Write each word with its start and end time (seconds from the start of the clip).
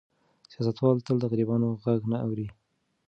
سیاستوال 0.51 0.97
تل 1.05 1.17
د 1.19 1.25
غریبانو 1.31 1.69
غږ 1.83 2.01
نه 2.11 2.17
اوري. 2.25 2.47